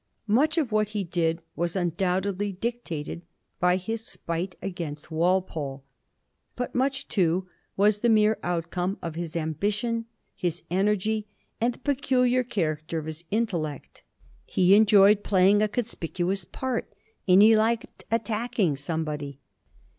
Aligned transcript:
Much 0.25 0.57
of 0.57 0.71
what 0.71 0.89
he 0.97 1.03
did 1.03 1.43
was 1.55 1.75
undoubtedly 1.75 2.51
dictated 2.51 3.21
by 3.59 3.75
his 3.77 4.03
spite 4.03 4.55
against 4.59 5.11
Walpole, 5.11 5.83
but 6.55 6.73
much, 6.73 7.07
too, 7.07 7.47
was 7.77 7.99
the 7.99 8.09
mere 8.09 8.35
outcome 8.41 8.97
of 9.03 9.13
his 9.13 9.35
ambition, 9.35 10.05
his 10.33 10.63
energy, 10.71 11.27
and 11.61 11.75
the 11.75 11.79
peculiar 11.81 12.43
character 12.43 12.97
of 12.97 13.05
his 13.05 13.23
intellect. 13.29 14.01
He 14.43 14.73
enjoyed 14.73 15.23
playing 15.23 15.61
a 15.61 15.67
conspicuous 15.67 16.45
part 16.45 16.91
and 17.27 17.39
he 17.43 17.55
liked 17.55 18.03
attacking 18.09 18.77
somebody. 18.77 19.37